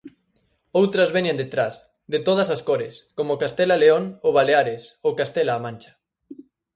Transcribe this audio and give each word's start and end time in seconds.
Outras 0.79 1.09
veñen 1.15 1.39
detrás, 1.41 1.73
de 2.13 2.19
todas 2.27 2.49
as 2.55 2.61
cores, 2.67 2.93
como 3.17 3.39
Castela-León 3.43 4.03
ou 4.25 4.31
Baleares 4.37 4.83
ou 5.05 5.11
Castela-A 5.19 5.63
Mancha. 5.65 5.91